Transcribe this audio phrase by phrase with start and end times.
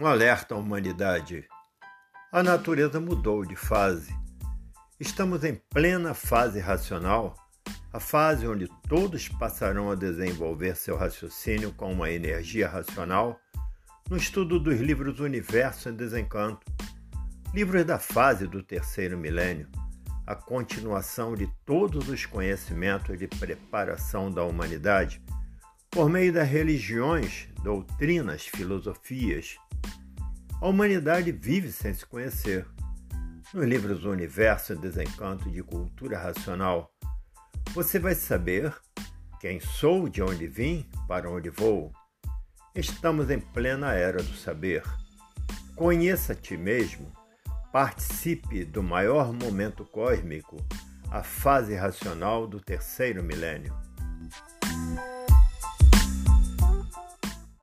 [0.00, 1.44] Um alerta à humanidade.
[2.30, 4.16] A natureza mudou de fase.
[5.00, 7.34] Estamos em plena fase racional,
[7.92, 13.40] a fase onde todos passarão a desenvolver seu raciocínio com uma energia racional
[14.08, 16.64] no estudo dos livros Universo em Desencanto,
[17.52, 19.68] livros da fase do terceiro milênio,
[20.24, 25.20] a continuação de todos os conhecimentos de preparação da humanidade
[25.90, 29.58] por meio das religiões, doutrinas, filosofias
[30.60, 32.66] a humanidade vive sem se conhecer.
[33.54, 36.92] Nos livros do Universo Desencanto de Cultura Racional,
[37.72, 38.74] você vai saber
[39.40, 41.92] quem sou, de onde vim, para onde vou.
[42.74, 44.82] Estamos em plena era do saber.
[45.76, 47.10] Conheça a ti mesmo,
[47.72, 50.56] participe do maior momento cósmico,
[51.10, 53.74] a fase racional do terceiro milênio.